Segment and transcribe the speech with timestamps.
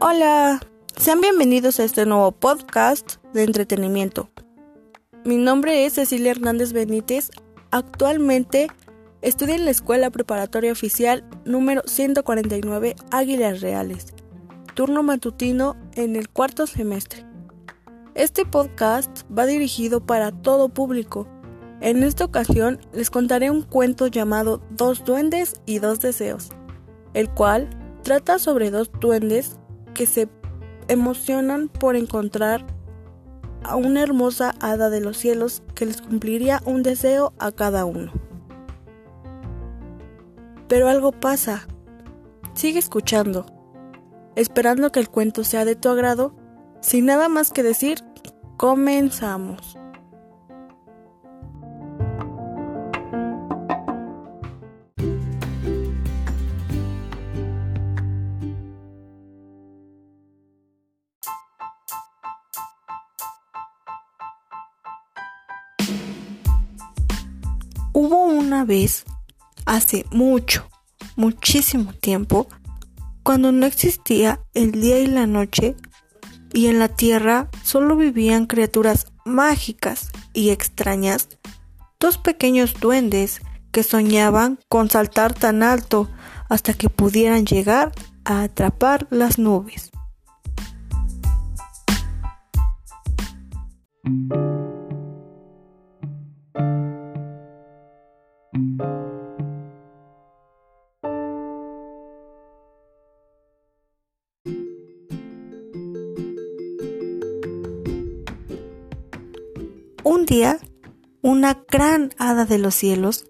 [0.00, 0.60] Hola,
[0.98, 4.28] sean bienvenidos a este nuevo podcast de entretenimiento.
[5.24, 7.30] Mi nombre es Cecilia Hernández Benítez.
[7.70, 8.68] Actualmente
[9.22, 14.08] estudio en la Escuela Preparatoria Oficial número 149 Águilas Reales,
[14.74, 17.24] turno matutino en el cuarto semestre.
[18.14, 21.26] Este podcast va dirigido para todo público.
[21.80, 26.50] En esta ocasión les contaré un cuento llamado Dos duendes y dos deseos,
[27.14, 27.70] el cual
[28.02, 29.56] trata sobre dos duendes
[29.94, 30.28] que se
[30.88, 32.66] emocionan por encontrar
[33.62, 38.12] a una hermosa hada de los cielos que les cumpliría un deseo a cada uno.
[40.68, 41.66] Pero algo pasa.
[42.54, 43.46] Sigue escuchando,
[44.36, 46.34] esperando que el cuento sea de tu agrado.
[46.80, 47.98] Sin nada más que decir,
[48.56, 49.79] comenzamos.
[68.50, 69.04] Una vez,
[69.64, 70.68] hace mucho,
[71.14, 72.48] muchísimo tiempo,
[73.22, 75.76] cuando no existía el día y la noche,
[76.52, 81.28] y en la tierra solo vivían criaturas mágicas y extrañas,
[82.00, 83.40] dos pequeños duendes
[83.70, 86.10] que soñaban con saltar tan alto
[86.48, 87.92] hasta que pudieran llegar
[88.24, 89.92] a atrapar las nubes.
[111.22, 113.26] Una gran hada de los cielos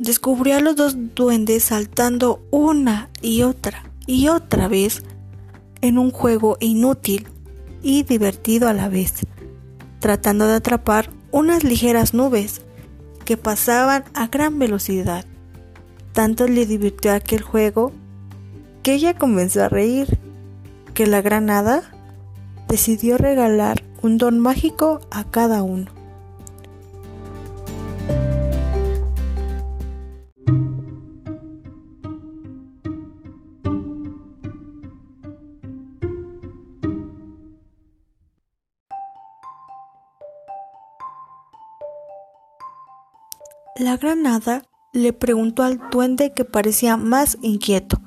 [0.00, 5.04] descubrió a los dos duendes saltando una y otra y otra vez
[5.80, 7.28] en un juego inútil
[7.82, 9.14] y divertido a la vez,
[10.00, 12.62] tratando de atrapar unas ligeras nubes
[13.24, 15.24] que pasaban a gran velocidad.
[16.12, 17.92] Tanto le divirtió aquel juego
[18.82, 20.18] que ella comenzó a reír,
[20.94, 21.92] que la gran hada
[22.66, 25.99] decidió regalar un don mágico a cada uno.
[43.80, 48.02] La granada le preguntó al duende que parecía más inquieto,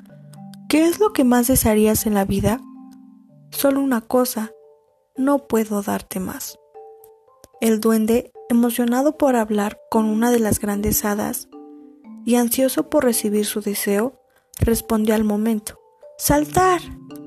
[0.70, 2.62] ¿qué es lo que más desearías en la vida?
[3.50, 4.52] Solo una cosa,
[5.18, 6.60] no puedo darte más.
[7.60, 11.50] El duende, emocionado por hablar con una de las grandes hadas
[12.24, 14.22] y ansioso por recibir su deseo,
[14.60, 15.80] respondió al momento,
[16.20, 16.82] Saltar.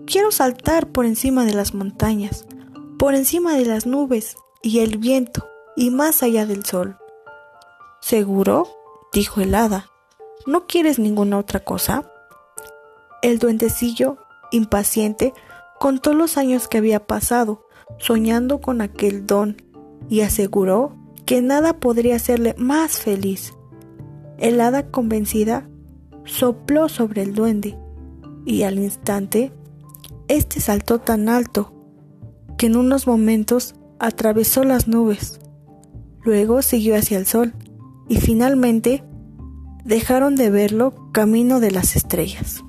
[0.07, 2.47] Quiero saltar por encima de las montañas,
[2.97, 6.97] por encima de las nubes y el viento y más allá del sol.
[8.01, 8.69] ¿Seguro?
[9.13, 9.91] dijo el hada.
[10.47, 12.11] ¿No quieres ninguna otra cosa?
[13.23, 14.19] El duendecillo,
[14.53, 15.33] impaciente,
[15.79, 17.67] contó los años que había pasado
[17.99, 19.57] soñando con aquel don
[20.09, 23.55] y aseguró que nada podría hacerle más feliz.
[24.39, 25.69] El hada convencida
[26.25, 27.79] sopló sobre el duende
[28.45, 29.53] y al instante
[30.29, 31.73] éste saltó tan alto
[32.59, 35.41] que en unos momentos atravesó las nubes.
[36.23, 37.55] Luego siguió hacia el sol
[38.09, 39.05] y finalmente
[39.85, 42.63] dejaron de verlo camino de las estrellas.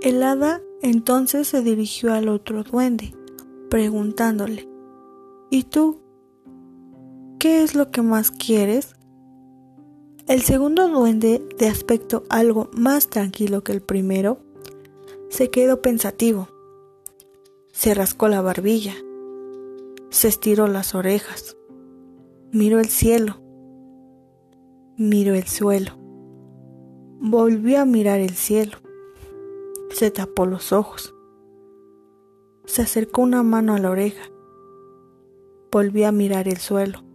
[0.00, 3.14] El hada entonces se dirigió al otro duende,
[3.68, 4.68] preguntándole,
[5.50, 6.00] ¿Y tú
[7.38, 8.96] ¿Qué es lo que más quieres?
[10.26, 14.40] El segundo duende, de aspecto algo más tranquilo que el primero,
[15.28, 16.48] se quedó pensativo.
[17.70, 18.96] Se rascó la barbilla,
[20.10, 21.56] se estiró las orejas,
[22.50, 23.40] miró el cielo,
[24.96, 25.92] miró el suelo,
[27.20, 28.78] volvió a mirar el cielo,
[29.90, 31.14] se tapó los ojos,
[32.64, 34.28] se acercó una mano a la oreja,
[35.70, 37.07] volvió a mirar el suelo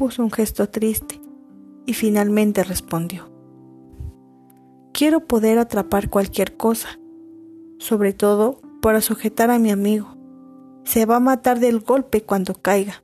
[0.00, 1.20] puso un gesto triste
[1.84, 3.30] y finalmente respondió.
[4.94, 6.98] Quiero poder atrapar cualquier cosa,
[7.78, 10.16] sobre todo para sujetar a mi amigo.
[10.84, 13.02] Se va a matar del golpe cuando caiga.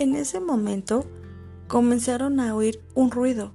[0.00, 1.04] En ese momento
[1.68, 3.52] comenzaron a oír un ruido,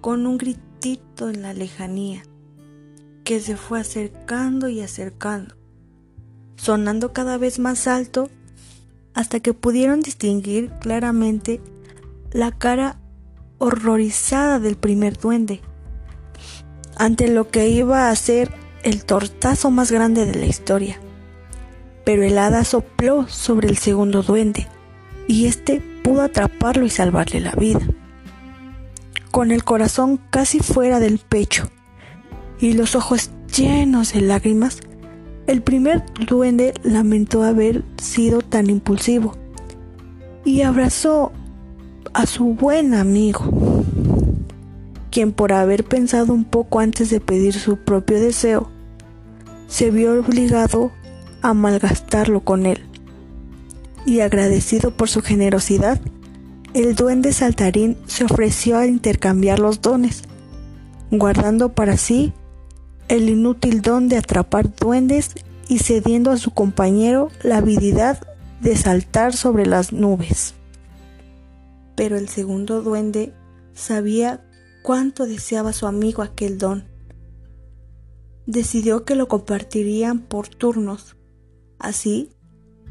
[0.00, 2.22] con un gritito en la lejanía,
[3.24, 5.56] que se fue acercando y acercando,
[6.54, 8.30] sonando cada vez más alto
[9.14, 11.60] hasta que pudieron distinguir claramente
[12.30, 13.00] la cara
[13.58, 15.60] horrorizada del primer duende,
[16.94, 21.00] ante lo que iba a ser el tortazo más grande de la historia.
[22.04, 24.68] Pero el hada sopló sobre el segundo duende,
[25.26, 27.80] y éste pudo atraparlo y salvarle la vida.
[29.30, 31.70] Con el corazón casi fuera del pecho
[32.60, 34.80] y los ojos llenos de lágrimas,
[35.46, 39.36] el primer duende lamentó haber sido tan impulsivo
[40.44, 41.32] y abrazó
[42.14, 43.84] a su buen amigo,
[45.10, 48.70] quien por haber pensado un poco antes de pedir su propio deseo,
[49.68, 50.92] se vio obligado
[51.42, 52.85] a malgastarlo con él.
[54.06, 56.00] Y agradecido por su generosidad,
[56.74, 60.22] el duende saltarín se ofreció a intercambiar los dones,
[61.10, 62.32] guardando para sí
[63.08, 65.30] el inútil don de atrapar duendes
[65.68, 68.26] y cediendo a su compañero la habilidad
[68.60, 70.54] de saltar sobre las nubes.
[71.96, 73.32] Pero el segundo duende
[73.74, 74.44] sabía
[74.82, 76.84] cuánto deseaba su amigo aquel don.
[78.46, 81.16] Decidió que lo compartirían por turnos.
[81.78, 82.30] Así,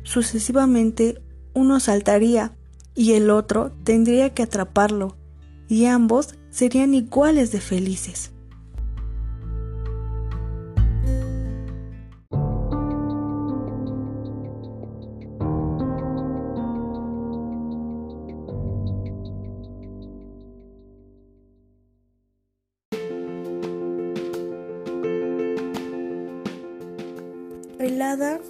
[0.06, 1.22] sucesivamente,
[1.54, 2.56] uno saltaría
[2.96, 5.18] y el otro tendría que atraparlo,
[5.68, 8.32] y ambos serían iguales de felices.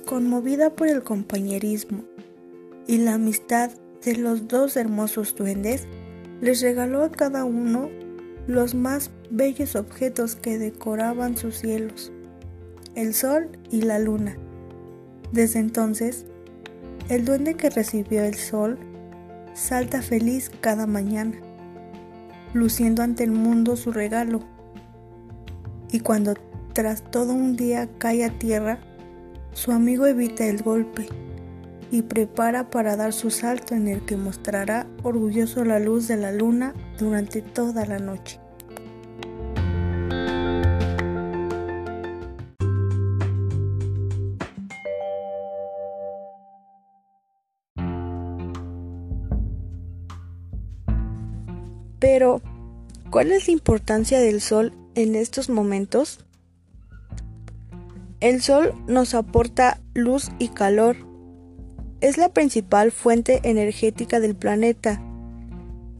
[0.05, 2.03] Conmovida por el compañerismo
[2.85, 3.71] y la amistad
[4.03, 5.87] de los dos hermosos duendes,
[6.39, 7.89] les regaló a cada uno
[8.45, 12.11] los más bellos objetos que decoraban sus cielos,
[12.93, 14.37] el sol y la luna.
[15.31, 16.25] Desde entonces,
[17.09, 18.77] el duende que recibió el sol
[19.55, 21.37] salta feliz cada mañana,
[22.53, 24.41] luciendo ante el mundo su regalo.
[25.91, 26.35] Y cuando
[26.73, 28.79] tras todo un día cae a tierra,
[29.55, 31.07] su amigo evita el golpe
[31.89, 36.33] y prepara para dar su salto en el que mostrará orgulloso la luz de la
[36.33, 38.39] luna durante toda la noche.
[51.99, 52.41] Pero,
[53.09, 56.25] ¿cuál es la importancia del sol en estos momentos?
[58.25, 60.95] El sol nos aporta luz y calor.
[62.01, 64.99] Es la principal fuente energética del planeta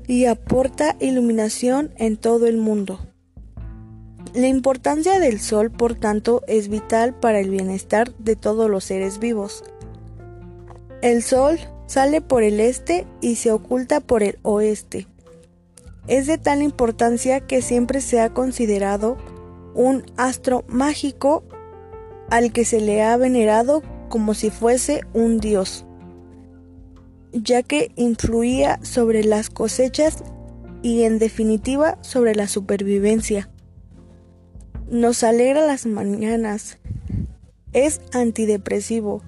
[0.08, 3.00] y aporta iluminación en todo el mundo.
[4.34, 9.20] La importancia del sol, por tanto, es vital para el bienestar de todos los seres
[9.20, 9.64] vivos.
[11.04, 15.06] El sol sale por el este y se oculta por el oeste.
[16.08, 19.16] Es de tal importancia que siempre se ha considerado
[19.76, 21.44] un astro mágico
[22.30, 25.86] al que se le ha venerado como si fuese un dios,
[27.32, 30.24] ya que influía sobre las cosechas
[30.82, 33.50] y en definitiva sobre la supervivencia.
[34.90, 36.78] Nos alegra las mañanas,
[37.74, 39.24] es antidepresivo,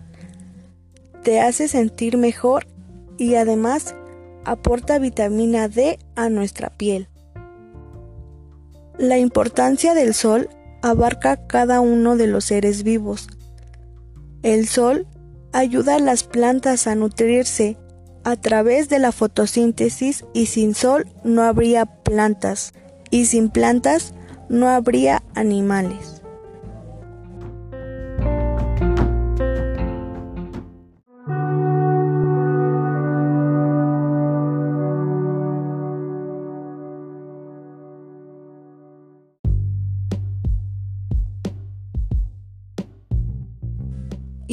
[1.23, 2.67] te hace sentir mejor
[3.17, 3.95] y además
[4.45, 7.09] aporta vitamina D a nuestra piel.
[8.97, 10.49] La importancia del sol
[10.81, 13.27] abarca cada uno de los seres vivos.
[14.43, 15.07] El sol
[15.53, 17.77] ayuda a las plantas a nutrirse
[18.23, 22.73] a través de la fotosíntesis y sin sol no habría plantas
[23.09, 24.13] y sin plantas
[24.49, 26.21] no habría animales.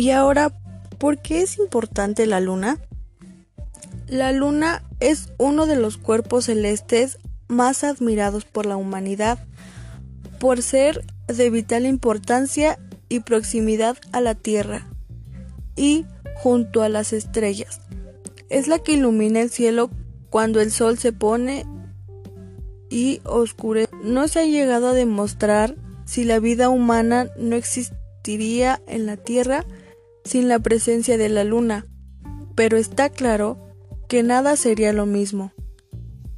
[0.04, 0.52] Y ahora,
[0.98, 2.78] ¿por qué es importante la luna?
[4.06, 7.16] La luna es uno de los cuerpos celestes
[7.48, 9.38] más admirados por la humanidad,
[10.38, 14.86] por ser de vital importancia y proximidad a la Tierra,
[15.74, 17.80] y junto a las estrellas.
[18.50, 19.88] Es la que ilumina el cielo
[20.28, 21.64] cuando el sol se pone
[22.90, 23.90] y oscurece.
[24.02, 29.64] No se ha llegado a demostrar si la vida humana no existiría en la Tierra
[30.24, 31.86] sin la presencia de la luna,
[32.54, 33.58] pero está claro
[34.08, 35.52] que nada sería lo mismo.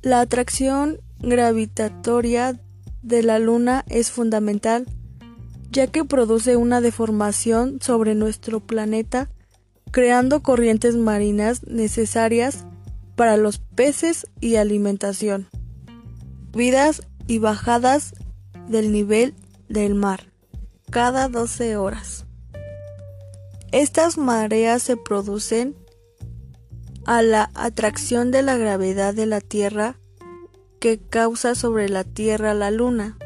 [0.03, 2.61] La atracción gravitatoria
[3.03, 4.87] de la Luna es fundamental,
[5.71, 9.31] ya que produce una deformación sobre nuestro planeta,
[9.91, 12.67] creando corrientes marinas necesarias
[13.15, 15.49] para los peces y alimentación,
[16.53, 18.15] vidas y bajadas
[18.69, 19.35] del nivel
[19.69, 20.37] del mar
[20.91, 22.26] cada 12 horas.
[23.73, 25.77] Estas mareas se producen
[27.05, 29.99] a la atracción de la gravedad de la Tierra
[30.81, 33.19] que causa sobre la Tierra la Luna.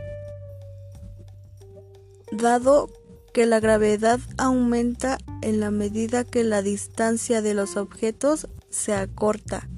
[2.33, 2.91] Dado
[3.33, 9.69] que la gravedad aumenta en la medida que la distancia de los objetos se acorta,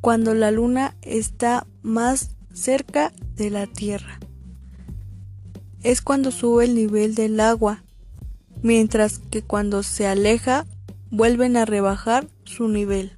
[0.00, 4.20] cuando la Luna está más cerca de la Tierra.
[5.82, 7.83] Es cuando sube el nivel del agua,
[8.64, 10.64] mientras que cuando se aleja
[11.10, 13.12] vuelven a rebajar su nivel.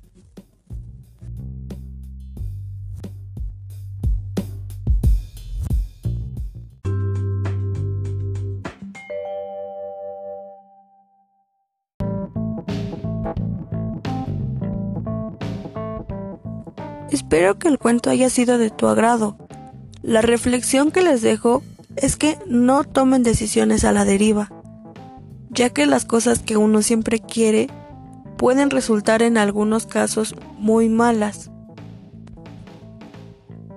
[17.13, 19.39] Espero que el cuento haya sido de tu agrado.
[20.03, 21.63] La reflexión que les dejo
[21.95, 24.51] es que no tomen decisiones a la deriva,
[25.57, 27.69] ya que las cosas que uno siempre quiere
[28.37, 31.51] pueden resultar en algunos casos muy malas.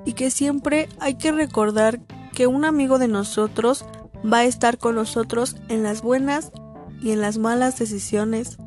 [0.05, 2.01] Y que siempre hay que recordar
[2.33, 3.85] que un amigo de nosotros
[4.21, 6.51] va a estar con nosotros en las buenas
[7.01, 8.57] y en las malas decisiones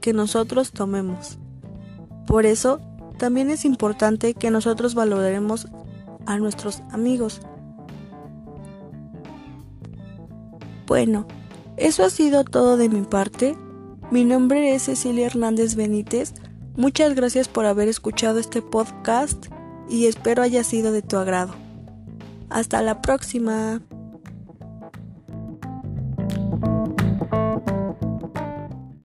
[0.00, 1.38] que nosotros tomemos.
[2.26, 2.80] Por eso
[3.18, 5.68] también es importante que nosotros valoremos
[6.26, 7.40] a nuestros amigos.
[10.86, 11.26] Bueno,
[11.78, 13.56] eso ha sido todo de mi parte.
[14.10, 16.34] Mi nombre es Cecilia Hernández Benítez.
[16.76, 19.46] Muchas gracias por haber escuchado este podcast
[19.88, 21.54] y espero haya sido de tu agrado.
[22.50, 23.80] Hasta la próxima.